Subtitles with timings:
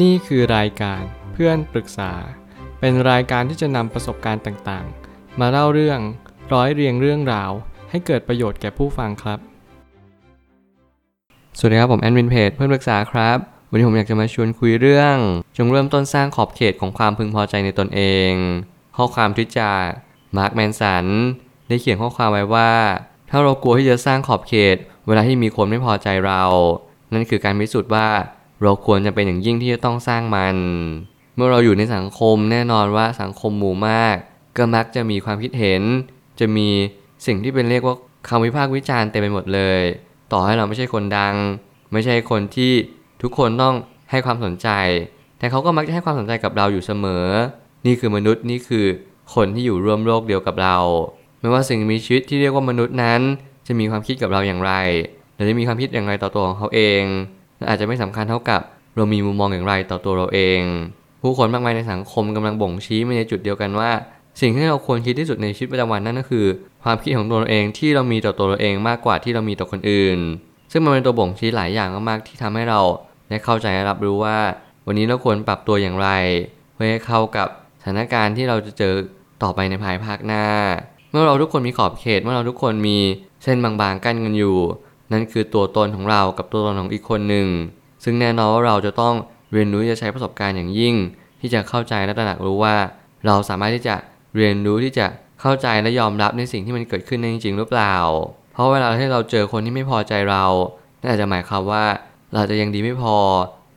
[0.00, 2.12] นี่คือรายการเพื่อนปรึกษา
[2.80, 6.00] เป็นรายการที่จะนำประสบการณ์ต่างๆ มาเล่าเรื่อง
[6.52, 7.50] ร้อยเรียงเรื่องราว
[7.90, 9.38] ให้เกิดประโยชน์แก่ผู้ฟังครับ
[11.58, 13.38] สวัสดีครับผมแอนวินเพจเพื่อนปรึกษาครับ
[13.70, 15.16] วันนี้ผมอยากจะมาชวนคุยเรื่อง
[15.56, 18.00] จงเริ่มต้นสร้างขอบเขตของความพึงพอใจในตนเอ
[18.30, 18.32] ง
[18.96, 19.86] ข้อความที่จาก
[20.36, 21.06] มาร์คแมนสัน
[21.68, 22.72] ได้เขียนข้อความไว้ว่า
[23.30, 26.42] ถ้าเรากลัวที่จะสร้างขอบเขต เวลาที่มีคนไม่พอใจเรา
[27.12, 28.08] นั่นคือการพิสูจน์ว่า
[28.62, 30.56] เราควรจะเป็นอย่างยิ่งที่จะต้องสร้างมัน
[31.36, 34.16] เมื่อเราอยู่ในสังคมแน่นอนว่าสังคมหมู่มาก
[34.56, 35.82] ก็มักจะมีความคิดเห็น
[36.40, 36.68] จะมี
[37.26, 37.96] สิ่งที่เป็นเรียกว่า
[38.28, 39.80] คำวิพากษ์วิจารณ์เต็มไปหมดเลย
[40.32, 41.34] ต่อให้เราไม่ใช่คนดัง
[41.92, 42.72] ไม่ใช่คนที่
[43.22, 43.74] ทุกคนต้อง
[44.10, 44.68] ให้ความสนใจ
[45.38, 47.26] แต่เขาก็มักจะให้ความสนใจกับเราอยู่เสมอ
[47.86, 48.86] นี่คือมนุษย์นี่คือ
[49.34, 50.76] คนที่อยู่ร่วมโลกเดียวกับเรา
[51.40, 53.20] ไม่ว่าสิ่งมีชีวิตที่เรียกว่ามนุษย์นั้น
[53.66, 54.72] จะมีความคิดกับเราอย่างไร
[55.34, 57.02] หรือจะมีความคิดอย่างไรต่อตัวของเขาเอง
[57.68, 58.60] อาจจะไม่สำคัญเท่ากับ
[58.96, 60.60] เรามีมุมมองอย่างไรต่อตัวเราเอง
[61.22, 63.90] ผู้คนมากมายในสังคมกำลังบ่งชี้มาในจุดเดียวกันว่า
[64.40, 66.46] สิ่งที่เราควรคิดที่สุดในชีวิตประจำวันนั่นก็คือ
[66.84, 70.18] ความคิดของตัวเราเองที่เรามีต่อตัวเราเองมากกว่าที่เรามีต่อคนอื่น
[70.72, 72.80] ซึ่งมันเป็นตัวบ่งชี้หลายอย่างมากๆที่ทำให้เรา
[73.28, 74.38] ได้เข้าใจและรับรู้ว่า
[74.86, 76.08] วันนี้เราควรปรับตัวอย่างไร
[76.74, 77.48] เพื่อให้เข้ากับ
[77.80, 78.94] สถานการณ์ที่เราจะเจอ
[79.42, 80.44] ต่อไปในภายภาคหน้า
[81.10, 82.98] เมื่อเราทุกคนมีขอบเขต เมื่อเราทุกคนมี
[83.42, 84.56] เส้นบางๆกั้นกันอยู่
[85.12, 87.46] นั่นคือตัวตนของเรากับตัวตนของอีกคนหนึ่ง
[88.04, 89.14] ซึ่งแน่นอนว่าเราจะต้อง
[89.52, 90.94] เรียนรู้จะใช้ประสบการณ์อย่างยิ่ง
[91.40, 92.76] ที่จะเข้าใจและตระหนักรู้ว่า
[93.26, 93.96] เราสามารถที่จะ
[94.36, 95.06] เรียนรู้ที่จะ
[95.40, 97.96] เข้าใจและยอมรับในสิ่งที่มันเกิดขึ้นในจริงๆหรือเปล่า
[98.52, 100.44] เพราะเวลาที่เราเจอคนที่ไม่พอใจเรา
[101.00, 101.84] นั่นอาจจะหมายความว่า
[102.34, 103.16] เราจะยังดีไม่พอ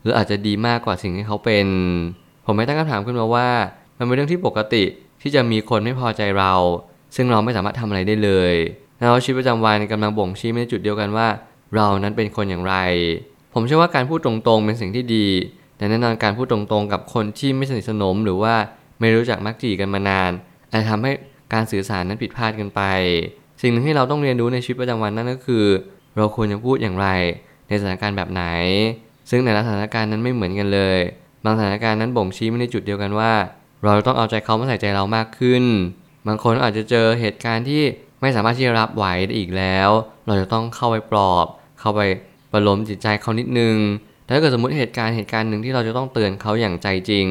[0.02, 1.67] หรืออาจจะดีมากกว่าสิ่งที่เขาเป็น
[2.45, 3.47] ผมไม่ตั้งคำถามขึ้นมาว่า
[3.97, 4.83] มันเป็นเรื่องที่ปกติ
[5.22, 6.53] ที่จะมีคนไม่พอใจเรา
[7.16, 8.53] ซึ่งเราไม่สามารถทำอะไรได้เลย
[9.00, 11.28] แล้วชีวิตประจำวันกำลังบ่งชี้ในจุดเดียวกันว่า
[11.76, 12.76] เรานั้นเป็นคนอย่างไร
[13.54, 15.28] ผมเชื่อว่าการพูดตรงๆเป็นสิ่งที่ดี
[15.78, 18.56] แต่แน่นอนการพูดตรงๆ กับคนที่ไม่สนิทสนมหรือว่า
[19.00, 20.32] ไม่รู้จักมักจีกันมานาน
[20.72, 21.12] อาจทำให้
[21.54, 22.82] การสื่อสารนั้นผิดพลาดกันไป
[23.61, 25.66] สิ่งหนึ่งที่เราต้องเรียนรู้ในชีวิตประจำวันนั่นก็คือ
[26.17, 27.08] เราควรจะพูดอย่างไร
[27.67, 28.44] ในสถานการณ์แบบไหน
[29.30, 31.00] ซึ่งในสถานการณ์นั้นไม่เหมือนกันเลย
[31.44, 33.34] บางสถานการณ์นั้นบ่งชี้ไม่ในจุดเดียวกันว่า
[33.84, 35.64] เราต้องเอาใจเขามาใส่ใจเรามากขึ้น
[36.28, 37.84] บางคนอาจจะเจอเหตุการณ์ที่
[38.25, 39.89] ไม่สามารถที่จะรับไหวได้อีกแล้ว
[40.27, 41.45] เราจะต้องเข้าไปปลอบ
[41.80, 42.02] เข้าไป
[42.52, 43.77] ประลมจิตใจเขานิดนึง
[44.23, 47.27] แต่ถ้าเกิดสมมติเหตุการณ์เหตุการณ์หนึ่งที่เราจะต้องเตือนเขาอย่างใจจริง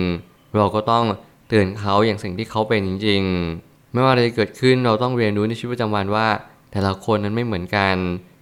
[0.57, 1.05] เราก็ต้อง
[1.49, 3.23] เตือนเขาอย่างสิ่งที่เขาเป็นจริง
[3.59, 6.27] ๆ ไม่ว่าอะไรเกิดขึ้นเราต้องเรียนรู้ในชีวิตประจำวันว่า
[6.73, 7.97] แต่ละคนนั้นไม่เหมือนกัน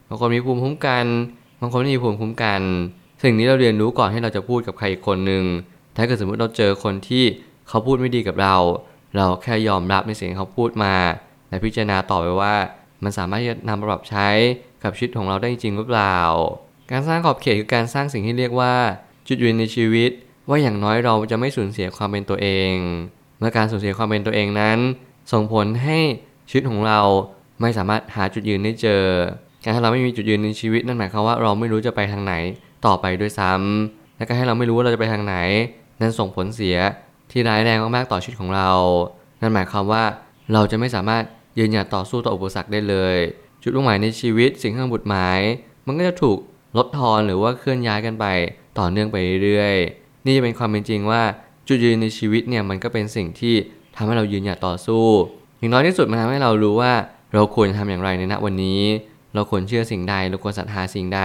[0.09, 1.07] บางคนมีภูมิคุ้มกัน
[1.61, 2.61] บางคนไม่มีภูมิคุ้มกัน
[3.23, 5.45] สิ่งนี้เราเรียนรู้ก่อนให้เราจะพูดกับใครอีกคนหนึ่ง
[5.97, 7.25] ถ้าเกิดสมมติเราเจอคนที่
[7.69, 8.57] เขาพูดไม่ดีกับเรา
[9.17, 10.95] เราแค่ยอมรับในสิ่งที่เขาพูดมา
[11.53, 12.55] และพิจารณาต่อไปว่า
[13.05, 14.29] มันสามารถจะนำมาปรับใช้
[14.83, 16.19] กับชีวิตของเราได้จริงหรือเปล่า
[16.91, 18.75] การสร้างขอบเขตคือการสร้างสิ่งที่เรียกว่า
[19.29, 20.11] จุดยืนในชีวิต
[20.49, 22.75] ว่าอย่างน้อยเราจะไม่สูญเสียความเป็นตัวเอง
[23.39, 24.79] เมื่อการสูญเสียความเป็นตัวเองนั้น
[25.33, 25.99] ส่งผลให้
[26.49, 27.01] ชีวิตของเรา
[27.61, 29.03] ไม่สามารถหาจุดยืนได้เจอ
[29.63, 32.35] การที่เราไม่มีจุดยืนในชีวิตนั่นหมายความว่าเราไม่รู้จะไปทางไหน
[32.87, 35.37] ต่อไปด้วยซ้ำและการให้เราไม่รู้ว่าเราจะไปทางไหน
[36.01, 36.77] นั้นส่งผลเสีย
[37.31, 38.71] ที่ร้ายแรงมากๆต่อชีวิตของเรา
[39.41, 40.03] นั่นหมายความว่า
[40.53, 41.23] เราจะไม่สามารถ
[41.59, 43.17] ยืนหยัดต่อสู้ต่ออุปสรรคได้เลย
[43.63, 45.41] จุดมุ่งหมายในชีวิตสิ่งที่บุตรหมาย
[45.87, 46.39] มันก็จะถูก
[46.77, 48.27] ลดทอนหรือว่าเคลื่อนย้ายกันไป
[48.79, 51.23] ต่อเนื่องไปเรื่อยๆนี่จะเป็นความเป็นจริงว่า
[51.69, 53.55] จุดยืนในชีวิตเนี่ยมันก็เป็นสิ่งที่
[53.97, 55.05] ทำให้เรายืนหยัดต่อสู้
[55.59, 56.93] อย่างน้อยที่สุดมันทำให้เรารู้ว่า
[57.35, 58.81] เราควรทำอย่างไรในณวันนี้
[59.35, 61.23] เราควรเชื่อสิ่งใดเราควรศรัทธาสิ่งใด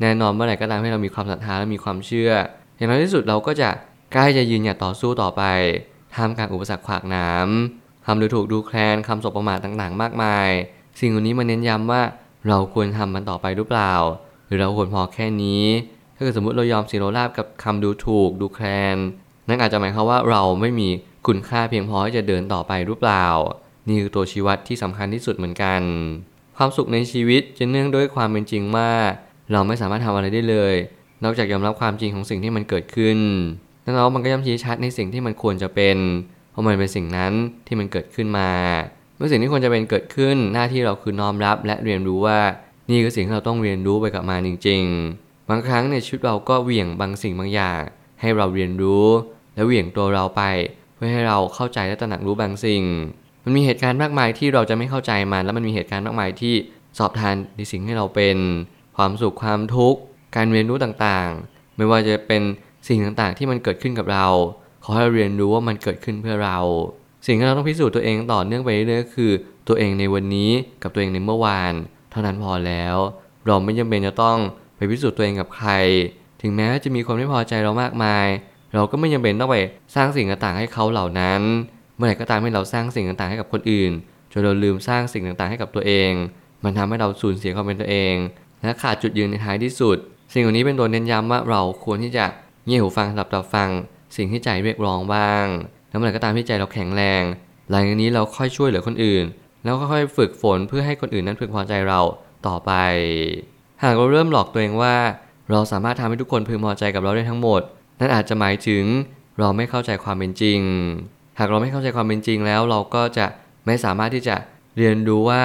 [0.00, 2.30] แน่นอนเมื่อไหร่ก็ตามให้เรามีความศรัทธาและมีความเชื่อ
[2.76, 3.70] อย่างน้อยที่สุดเราก็จะ
[4.12, 5.42] ใกล้จะยืนหยัดต่อสู้ต่อไป
[6.14, 7.77] ท่ามกลางอุปสรรคขวากน้ำ
[8.10, 10.48] คำดูถูกดูแคลนคำสบประมาทต่างๆ มากมาย
[11.00, 12.02] สิ่งเหล่านี้มาเน้นย้ำว่า
[12.48, 13.94] เราควรทำมันต่อไปหรือเปล่า
[14.46, 15.64] หรือเราควรพอแค่นี้
[16.16, 18.96] ถ้าเกิดสมมติเรายอมสีโรราบกับคำดูถูกดูแคลน
[19.48, 20.88] นั่นอาจจะหมายความว่าเราไม่มี
[21.26, 23.26] คุณค่าเพียงพอที่จะเดินต่อไปหรือเปล่า
[23.86, 25.80] นี่คือตัวชี้วัดที่สำคัญที่สุดเหมือนกัน
[26.56, 28.90] ความสุขในชีวิตจะเนื่องด้วยความเป็นจริงว่า
[29.52, 30.74] เราไม่สามารถทำอะไรได้เลย
[31.24, 33.18] นอกจากยอมรับความจริงของสิ่งที่มันเกิดขึ้น
[33.82, 35.96] แล้วมันก็ย้ำชี้ชัดในสิ่งที่มันควรจะเป็น
[36.58, 37.32] ราะมันเป็นสิ่งนั้น
[37.66, 38.50] ที่มันเกิดขึ้นมา
[39.16, 42.38] เมื่อสิ่งที่ควรจะเป็นเกิดขึ้นหน้าที่เราคือน้อมรับ และเรียนรู้ว่า
[42.90, 44.82] นี่คือสิ่งที่เราต้องเรียนรู้ไปกับมาจริง
[45.16, 47.80] ๆ บางครั้งในชีวิตเราก็เหวี่ยงบางสิ่งบางอย่าง
[48.20, 49.06] ให้เราเรียนรู้
[49.54, 50.42] และเหวี่ยงตัวเราไป
[50.94, 52.82] เพื่อให้เราเข้าใจและตระหนักรู้บางสิ่ง
[53.44, 56.54] มันมีเหตุการณ์มากมายที่เราจะไม่เข้าใจมัน แล้วมันมีเหตุการณ์มากมายที่
[56.98, 58.36] สอบทานในสิ่งที่เราเป็น
[58.96, 60.00] ความสุขความทุกข์
[60.36, 62.42] การเรียนรู้ต่างๆ ไม่ว่าจะเป็น
[62.88, 64.26] สิ่งต่างๆ ที่มันเกิดขึ้นกับเรา
[64.88, 66.58] อให้เราเรียนรู้ว่ามันเกิดขึ้นเพื่อเรา
[67.26, 69.32] สิ่งที่เราต้องพิสูจน์ตัวเองต่อเนื่องไปเรื่อยๆคือ
[69.68, 70.50] ตัวเองในวันนี้
[70.82, 71.72] กับตัวเองในเมื่อวาน
[72.10, 72.96] เท่านั้นพอแล้ว
[73.46, 74.38] เราไม่จำเป็นจะต้อง
[74.76, 75.70] ไปพิสูจน์ตัวเองกับใคร
[76.42, 78.26] ถึงแม้จะมีคนไม่พอใจเรามากมาย
[78.74, 79.56] เราก็ไม่จำเป็นต้องไป
[79.94, 81.40] สร้างสิ่งต่างๆให้เขาเหล่านั้น
[81.96, 83.90] เมื่อไหร่ก็ตามให้เราสร้างสิ่งต่างๆให้กับคนอื่น
[84.32, 86.12] จนเราลืมสร้างสิ่งต่างๆให้กับตัวเอง
[86.64, 88.14] มันทำให้เราสูญเสียความเป็นตัวเอง
[88.62, 89.96] และขาดจุดยืนในท้ายที่สุด
[90.32, 92.24] สิ่งเหล่านี้เป็นตัวเน้นย้ำว่าเราควรที่จะ
[92.66, 93.68] เงี่ยหูฟังสำหรับรับฟัง
[94.18, 95.46] สิ่งที่ใจเรียกร้องบ้าง
[95.88, 97.22] แล้วเมื่อไหร่ก็ตามที่ใจเราแข็งแรง
[97.70, 99.24] หลังจากนี้เราค่อยช่วยเหลือคนอื่น
[99.64, 102.00] แล้วก็ค่อยฝึกฝนเพื่อให้คนอื่นนั้นพึงพอใจเรา
[102.46, 102.72] ต่อไป
[103.82, 104.96] หากเราเริ่มหลอกตัวเองว่า
[105.50, 107.60] เราสามารถทำให้ทุกคนพึงพอใจกับเราได้ทั้งหมด
[108.00, 108.84] นั่นอาจจะหมายถึง
[109.38, 110.60] เราไม่เข้าใจความเป็นจริง
[111.38, 113.26] หากเราไม่เข้าใจความเป็นจริงแล้ว เราก็จะ
[113.66, 114.36] ไม่สามารถที่จะ
[114.76, 115.42] เรียนรู้ว่า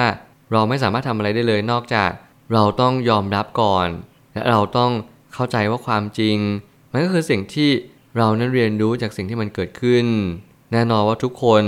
[0.52, 2.10] เราไม่สามารถทำอะไรได้เลยนอกจาก
[2.52, 3.88] เราต้องยอมรับก่อน
[4.32, 4.90] และเราต้อง
[5.34, 6.36] เข้าใจว่าความจริง
[6.90, 7.70] มันก็คือสิ่งที่
[8.16, 10.06] เรานั้นเรียนรู้จากสิ่งที่มันเกิดขึ้น
[10.72, 11.62] แน่นอนว่าทุกคน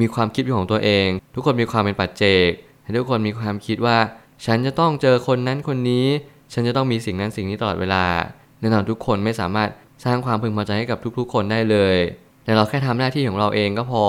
[0.00, 2.50] มีความคิดของตัวเอง ทุกคนมีความเป็นปัจเจก
[2.98, 3.98] ทุกคนมีความคิดว่า
[4.46, 6.06] ฉันจะต้องเจอคนนั้นคนนี้
[6.52, 8.04] ฉันจะต้องมีสิ่งนั้นสิ่งนี้ตลอดเวลา
[8.60, 9.68] แน่นอนทุกคนไม่สามารถ
[10.04, 11.96] สร้างความพึงพอใจให้กับทุกๆ คนได้เลย
[12.44, 14.04] แต่เราแค่ทำหน้าที่ของเราเองก็พอ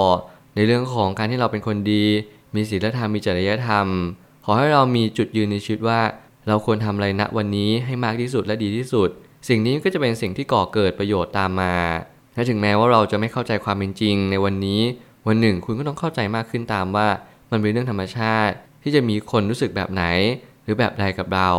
[0.56, 2.04] ในเรื่องของการที่เราเป็นคนดี
[2.56, 3.88] มีศีลธรรม มีจริยธรรม
[4.46, 6.02] ขอให้เรามีจุดยืนในชีวิตว่า
[6.48, 9.10] เราควรทำอะไรณวันนี้ให้มากที่สุดและดีที่สุด
[9.48, 11.76] สิ่งนี้ก็จะเป็นสิ่งที่ก่อเกิดประโยชน์ตามมา
[12.34, 14.82] และถึงแม้ว่าเราจะไม่เข้าใจความเป็นจริง ในวันนี้
[15.28, 17.08] วันหนึ่งคุณก็ต้องเข้าใจมากขึ้นตามว่า
[17.52, 20.04] มันเป็นเรื่องธรรมชาติ ที่จะมีคนรู้สึกแบบไหน
[20.64, 21.50] หรือแบบใดกับเรา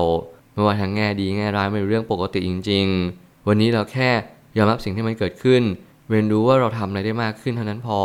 [0.53, 2.87] ไม่ว่าทั้งแง่ดีแง่ร้ายเป็นเรื่องปกติจริง
[3.17, 4.11] ๆ วันนี้เราแค่
[4.57, 5.63] ยอมรับสิ่งที่มันเกิดขึ้น
[6.11, 8.01] เรียนรู้ว่าเราทำอะไรได้มากขึ้นเท่านั้นพอ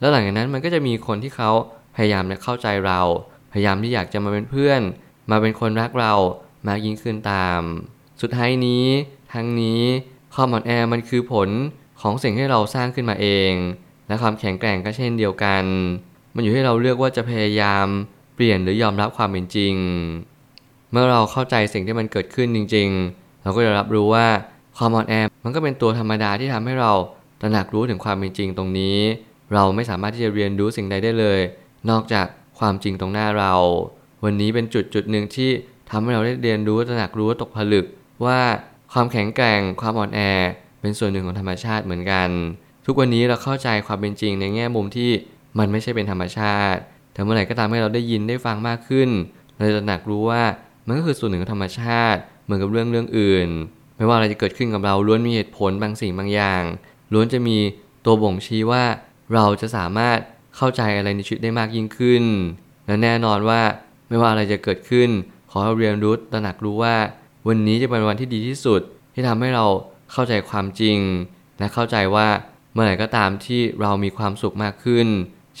[0.00, 1.50] แล้วหลังจากนั้นมันก็จะมีคนที่เขา
[1.96, 3.00] พยายามจะเข้าใจเรา
[3.52, 4.80] พยายามที่อยากจะมาเป็นเพื่อน
[5.30, 6.12] มาเป็นคนรักเรา
[6.68, 7.60] มากยิ่งขึ้นตาม
[8.20, 8.84] สุดท้ายนี้
[9.34, 9.82] ทั้งนี้
[10.34, 11.48] ความอ่อนแอมันคือผล
[12.00, 13.52] ของสิ่งที่เราสร้างขึ้นมาเอง
[14.08, 15.64] และความแข็งแกร่งก็เช่นเดียวกัน
[16.34, 17.86] มันอยู่ที่เราเลือกว่าจะพยายาม
[18.34, 19.74] เปลี่ยนหรือยอมรับความเป็นจริง
[20.90, 24.26] เมื่อเราเข้าใจสิ่งที่มันเกิดขึ้นจริง ๆ เราก็จะรับรู้ว่า
[24.78, 25.14] ความอ่อนแอ
[25.44, 26.92] มันก็เป็นตัวธรรมดาที่ทำให้เรา
[27.40, 28.98] ตระหนักรู้ถึงความเป็นจริงตรงนี้
[29.52, 31.40] เราไม่สามารถที่จะเรียนรู้สิ่งใดได้เลย
[31.90, 32.26] นอกจาก
[32.58, 33.54] ความจริงตรงหน้าเรา
[34.24, 35.50] วันนี้เป็นจุดจุดหนึ่งที่
[35.90, 37.86] ทำให้เราได้เรียนรู้ตระหนักรู้ตกผลึก
[38.24, 38.40] ว่า
[38.92, 40.20] ความแข็งแกร่งความอ่อนแอ
[40.80, 42.28] เป็นส่วนหนึ่งของธรรมชาติเหมือนกัน
[42.86, 45.10] ทุกวันนี้เราเข้าใจความเป็นจริงในแง่มุมที่
[45.58, 46.80] มันไม่ใช่เป็นธรรมชาติ
[47.12, 49.08] แต่เมื่อไหร่ก็ตามให้เราได้ยินได้ฟังมากขึ้น
[49.56, 50.42] เราจะหนักรู้ว่า
[50.86, 53.48] มันก็คือส่วนหนึ่งของธรรมชาติ เหมือนกับเรื่องเรื่องอื่น
[53.96, 56.62] ไม่ว่าอะไรจะเกิดขึ้นกับเราล้วนมีเหตุผลบางสิ่งบางอย่าง
[57.12, 57.56] ล้วนจะมี
[58.04, 58.84] ตัวบ่งชี้ว่า
[59.34, 60.18] เราจะสามารถ
[60.56, 62.24] เข้าใจอะไรในชีวิตได้มากยิ่งขึ้น
[62.86, 63.60] และแน่นอนว่า
[64.08, 65.08] ไม่ว่าอะไรจะเกิดขึ้น
[65.50, 66.96] ขอให้เรียนรู้ตระหนักรู้ว่า
[67.48, 68.80] วันนี้จะเป็นวันที่ดีที่สุด
[69.14, 69.66] ที่ทำให้เรา
[70.12, 70.98] เข้าใจความจริง
[71.58, 72.28] และเข้าใจว่า
[72.72, 75.06] เมื่อไหร่ก็ตามที่เรามีความสุขมากขึ้น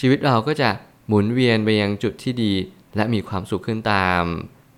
[0.04, 0.70] ีวิตเราก็จะ
[1.08, 2.52] หมุนเวียนไปยังจุดที่ดี
[2.96, 4.22] และมีความสุขขึ้นตาม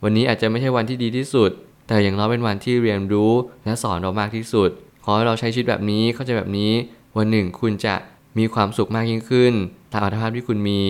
[0.02, 1.50] วันนี้อาจจะไม่ใช่วันที่ดีที่สุด
[1.88, 3.32] แต่อย่างน้อยเป็นวันที่เรียนรู้
[3.64, 4.70] และสอนเรามากที่สุด
[5.04, 6.72] ขอให้เราใช้ชีวิตแบบนี้เข้าใจแบบนี้
[7.16, 7.94] วันหนึ่งคุณจะ
[8.38, 9.52] มีความสุขมากยิ่งขึ้น
[9.93, 10.82] ตามอัตภาพที่คุณมี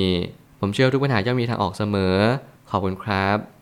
[0.60, 2.16] ผมเชื่อทุกปัญหาย่อมมีทางออกเสมอ
[2.70, 3.61] ขอบคุณครับ